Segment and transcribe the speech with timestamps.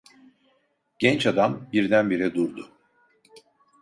[0.99, 2.71] Genç adam birdenbire durdu.